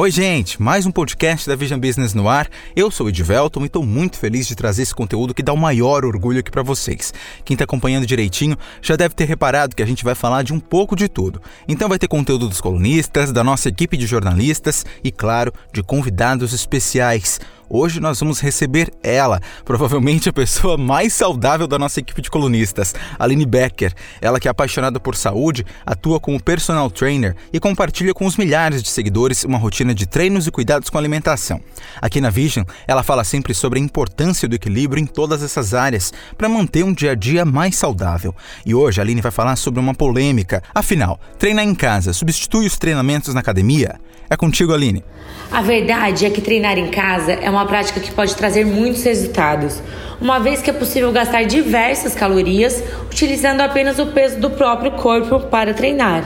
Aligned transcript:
Oi, 0.00 0.12
gente! 0.12 0.62
Mais 0.62 0.86
um 0.86 0.92
podcast 0.92 1.48
da 1.48 1.56
Vision 1.56 1.80
Business 1.80 2.14
no 2.14 2.28
ar. 2.28 2.48
Eu 2.76 2.88
sou 2.88 3.06
o 3.06 3.08
Edvelton 3.08 3.62
e 3.62 3.66
estou 3.66 3.84
muito 3.84 4.16
feliz 4.16 4.46
de 4.46 4.54
trazer 4.54 4.82
esse 4.82 4.94
conteúdo 4.94 5.34
que 5.34 5.42
dá 5.42 5.52
o 5.52 5.56
maior 5.56 6.04
orgulho 6.04 6.38
aqui 6.38 6.52
para 6.52 6.62
vocês. 6.62 7.12
Quem 7.44 7.56
está 7.56 7.64
acompanhando 7.64 8.06
direitinho 8.06 8.56
já 8.80 8.94
deve 8.94 9.16
ter 9.16 9.24
reparado 9.24 9.74
que 9.74 9.82
a 9.82 9.86
gente 9.86 10.04
vai 10.04 10.14
falar 10.14 10.44
de 10.44 10.52
um 10.52 10.60
pouco 10.60 10.94
de 10.94 11.08
tudo. 11.08 11.42
Então 11.66 11.88
vai 11.88 11.98
ter 11.98 12.06
conteúdo 12.06 12.48
dos 12.48 12.60
colunistas, 12.60 13.32
da 13.32 13.42
nossa 13.42 13.70
equipe 13.70 13.96
de 13.96 14.06
jornalistas 14.06 14.86
e, 15.02 15.10
claro, 15.10 15.52
de 15.72 15.82
convidados 15.82 16.52
especiais. 16.52 17.40
Hoje 17.70 18.00
nós 18.00 18.18
vamos 18.18 18.40
receber 18.40 18.90
ela, 19.02 19.42
provavelmente 19.62 20.28
a 20.28 20.32
pessoa 20.32 20.78
mais 20.78 21.12
saudável 21.12 21.66
da 21.66 21.78
nossa 21.78 22.00
equipe 22.00 22.22
de 22.22 22.30
colunistas, 22.30 22.94
Aline 23.18 23.44
Becker. 23.44 23.92
Ela 24.22 24.40
que 24.40 24.48
é 24.48 24.50
apaixonada 24.50 24.98
por 24.98 25.14
saúde, 25.14 25.66
atua 25.84 26.18
como 26.18 26.42
personal 26.42 26.90
trainer 26.90 27.36
e 27.52 27.60
compartilha 27.60 28.14
com 28.14 28.24
os 28.24 28.38
milhares 28.38 28.82
de 28.82 28.88
seguidores 28.88 29.44
uma 29.44 29.58
rotina 29.58 29.94
de 29.94 30.06
treinos 30.06 30.46
e 30.46 30.50
cuidados 30.50 30.88
com 30.88 30.96
alimentação. 30.96 31.60
Aqui 32.00 32.22
na 32.22 32.30
Vision, 32.30 32.64
ela 32.86 33.02
fala 33.02 33.22
sempre 33.22 33.52
sobre 33.52 33.78
a 33.78 33.82
importância 33.82 34.48
do 34.48 34.54
equilíbrio 34.54 35.02
em 35.02 35.06
todas 35.06 35.42
essas 35.42 35.74
áreas 35.74 36.10
para 36.38 36.48
manter 36.48 36.84
um 36.84 36.94
dia 36.94 37.12
a 37.12 37.14
dia 37.14 37.44
mais 37.44 37.76
saudável. 37.76 38.34
E 38.64 38.74
hoje 38.74 38.98
a 38.98 39.04
Aline 39.04 39.20
vai 39.20 39.30
falar 39.30 39.56
sobre 39.56 39.78
uma 39.78 39.94
polêmica. 39.94 40.62
Afinal, 40.74 41.20
treinar 41.38 41.66
em 41.66 41.74
casa 41.74 42.14
substitui 42.14 42.66
os 42.66 42.78
treinamentos 42.78 43.34
na 43.34 43.40
academia? 43.40 44.00
É 44.30 44.36
contigo, 44.36 44.74
Aline. 44.74 45.02
A 45.50 45.62
verdade 45.62 46.26
é 46.26 46.30
que 46.30 46.42
treinar 46.42 46.76
em 46.76 46.90
casa 46.90 47.32
é 47.32 47.48
uma 47.48 47.57
prática 47.66 48.00
que 48.00 48.10
pode 48.10 48.34
trazer 48.34 48.64
muitos 48.64 49.02
resultados, 49.04 49.82
uma 50.20 50.38
vez 50.38 50.60
que 50.60 50.70
é 50.70 50.72
possível 50.72 51.12
gastar 51.12 51.44
diversas 51.44 52.14
calorias 52.14 52.82
utilizando 53.06 53.60
apenas 53.60 53.98
o 53.98 54.06
peso 54.06 54.38
do 54.40 54.50
próprio 54.50 54.92
corpo 54.92 55.40
para 55.40 55.74
treinar. 55.74 56.24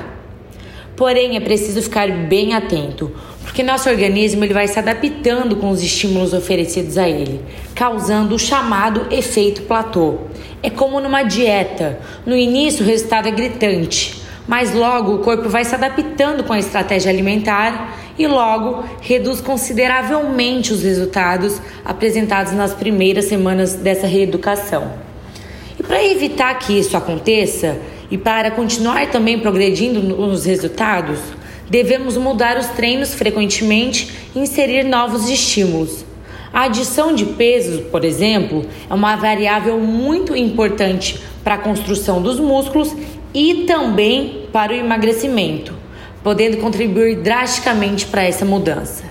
Porém, 0.96 1.36
é 1.36 1.40
preciso 1.40 1.82
ficar 1.82 2.10
bem 2.10 2.54
atento, 2.54 3.10
porque 3.42 3.62
nosso 3.62 3.88
organismo 3.88 4.44
ele 4.44 4.54
vai 4.54 4.68
se 4.68 4.78
adaptando 4.78 5.56
com 5.56 5.70
os 5.70 5.82
estímulos 5.82 6.32
oferecidos 6.32 6.96
a 6.96 7.08
ele, 7.08 7.40
causando 7.74 8.34
o 8.34 8.38
chamado 8.38 9.06
efeito 9.10 9.62
platô. 9.62 10.18
É 10.62 10.70
como 10.70 11.00
numa 11.00 11.22
dieta. 11.22 11.98
No 12.24 12.36
início, 12.36 12.84
o 12.84 12.88
resultado 12.88 13.28
é 13.28 13.30
gritante, 13.30 14.22
mas 14.46 14.74
logo 14.74 15.14
o 15.14 15.18
corpo 15.18 15.48
vai 15.48 15.64
se 15.64 15.74
adaptando 15.74 16.44
com 16.44 16.52
a 16.52 16.58
estratégia 16.58 17.10
alimentar 17.10 18.01
e 18.18 18.26
logo 18.26 18.84
reduz 19.00 19.40
consideravelmente 19.40 20.72
os 20.72 20.82
resultados 20.82 21.60
apresentados 21.84 22.52
nas 22.52 22.74
primeiras 22.74 23.26
semanas 23.26 23.74
dessa 23.74 24.06
reeducação. 24.06 24.92
E 25.78 25.82
para 25.82 26.04
evitar 26.04 26.58
que 26.58 26.78
isso 26.78 26.96
aconteça 26.96 27.78
e 28.10 28.18
para 28.18 28.50
continuar 28.50 29.10
também 29.10 29.38
progredindo 29.38 30.02
nos 30.02 30.44
resultados, 30.44 31.18
devemos 31.70 32.16
mudar 32.16 32.58
os 32.58 32.66
treinos 32.68 33.14
frequentemente 33.14 34.12
e 34.34 34.38
inserir 34.38 34.84
novos 34.84 35.30
estímulos. 35.30 36.04
A 36.52 36.64
adição 36.64 37.14
de 37.14 37.24
pesos, 37.24 37.80
por 37.86 38.04
exemplo, 38.04 38.66
é 38.90 38.92
uma 38.92 39.16
variável 39.16 39.78
muito 39.78 40.36
importante 40.36 41.18
para 41.42 41.54
a 41.54 41.58
construção 41.58 42.20
dos 42.20 42.38
músculos 42.38 42.94
e 43.32 43.64
também 43.66 44.46
para 44.52 44.72
o 44.72 44.76
emagrecimento, 44.76 45.74
podendo 46.22 46.58
contribuir 46.58 47.16
drasticamente 47.16 48.06
para 48.06 48.22
essa 48.22 48.44
mudança. 48.44 49.04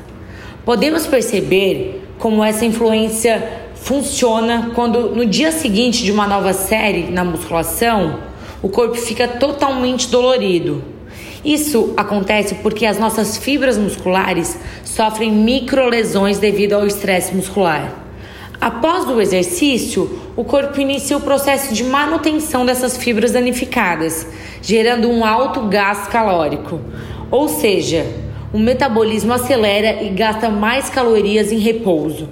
Podemos 0.64 1.06
perceber 1.08 2.02
como 2.18 2.44
essa 2.44 2.66
influência 2.66 3.62
funciona 3.76 4.72
quando 4.76 5.16
no 5.16 5.26
dia 5.26 5.52
seguinte 5.52 6.04
de 6.04 6.12
uma 6.12 6.28
nova 6.28 6.54
série 6.54 7.10
na 7.12 7.24
musculação, 7.24 8.20
o 8.62 8.70
corpo 8.70 8.96
fica 8.96 9.28
totalmente 9.28 10.08
dolorido. 10.08 10.84
Isso 11.44 11.94
acontece 11.98 12.56
porque 12.56 12.86
as 12.86 13.00
nossas 13.00 13.38
fibras 13.38 13.78
musculares 13.78 14.58
sofrem 14.84 15.32
microlesões 15.32 16.38
devido 16.38 16.74
ao 16.74 16.86
estresse 16.86 17.34
muscular. 17.36 17.92
Após 18.62 19.08
o 19.08 19.20
exercício, 19.20 20.22
o 20.36 20.44
corpo 20.44 20.80
inicia 20.80 21.18
o 21.18 21.22
processo 21.22 21.74
de 21.74 21.84
manutenção 21.84 22.64
dessas 22.64 22.96
fibras 22.96 23.32
danificadas, 23.32 24.28
gerando 24.62 25.10
um 25.10 25.26
alto 25.26 25.62
gasto 25.62 26.12
calórico. 26.12 26.80
Ou 27.32 27.48
seja, 27.48 28.06
o 28.54 28.60
metabolismo 28.60 29.34
acelera 29.34 30.04
e 30.04 30.10
gasta 30.10 30.48
mais 30.48 30.92
calorias 30.92 31.52
em 31.52 31.58
repouso. 31.58 32.30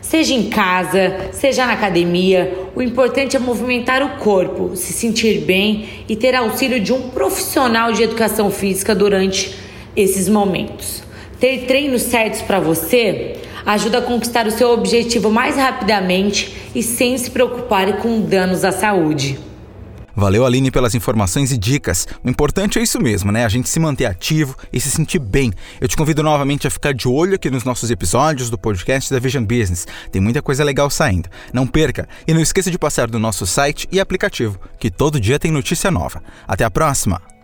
Seja 0.00 0.34
em 0.34 0.48
casa, 0.48 1.30
seja 1.32 1.66
na 1.66 1.72
academia, 1.72 2.68
o 2.76 2.80
importante 2.80 3.34
é 3.34 3.40
movimentar 3.40 4.04
o 4.04 4.22
corpo, 4.22 4.76
se 4.76 4.92
sentir 4.92 5.40
bem 5.40 6.04
e 6.08 6.14
ter 6.14 6.36
auxílio 6.36 6.78
de 6.78 6.92
um 6.92 7.08
profissional 7.08 7.90
de 7.90 8.04
educação 8.04 8.52
física 8.52 8.94
durante 8.94 9.52
esses 9.96 10.28
momentos. 10.28 11.02
Ter 11.40 11.66
treinos 11.66 12.02
certos 12.02 12.40
para 12.40 12.60
você 12.60 13.34
ajuda 13.64 13.98
a 13.98 14.02
conquistar 14.02 14.46
o 14.46 14.50
seu 14.50 14.70
objetivo 14.70 15.30
mais 15.30 15.56
rapidamente 15.56 16.70
e 16.74 16.82
sem 16.82 17.16
se 17.16 17.30
preocupar 17.30 17.98
com 17.98 18.20
danos 18.20 18.64
à 18.64 18.72
saúde. 18.72 19.38
Valeu, 20.16 20.46
Aline, 20.46 20.70
pelas 20.70 20.94
informações 20.94 21.52
e 21.52 21.58
dicas. 21.58 22.08
O 22.24 22.30
importante 22.30 22.78
é 22.78 22.82
isso 22.82 22.98
mesmo, 22.98 23.30
né? 23.30 23.44
A 23.44 23.50
gente 23.50 23.68
se 23.68 23.78
manter 23.78 24.06
ativo 24.06 24.56
e 24.72 24.80
se 24.80 24.90
sentir 24.90 25.18
bem. 25.18 25.52
Eu 25.78 25.86
te 25.86 25.94
convido 25.94 26.22
novamente 26.22 26.66
a 26.66 26.70
ficar 26.70 26.94
de 26.94 27.06
olho 27.06 27.34
aqui 27.34 27.50
nos 27.50 27.64
nossos 27.64 27.90
episódios 27.90 28.48
do 28.48 28.56
podcast 28.56 29.12
da 29.12 29.20
Vision 29.20 29.44
Business. 29.44 29.86
Tem 30.10 30.22
muita 30.22 30.40
coisa 30.40 30.64
legal 30.64 30.88
saindo. 30.88 31.28
Não 31.52 31.66
perca 31.66 32.08
e 32.26 32.32
não 32.32 32.40
esqueça 32.40 32.70
de 32.70 32.78
passar 32.78 33.08
do 33.08 33.18
nosso 33.18 33.46
site 33.46 33.86
e 33.92 34.00
aplicativo, 34.00 34.58
que 34.78 34.90
todo 34.90 35.20
dia 35.20 35.38
tem 35.38 35.50
notícia 35.50 35.90
nova. 35.90 36.22
Até 36.48 36.64
a 36.64 36.70
próxima! 36.70 37.35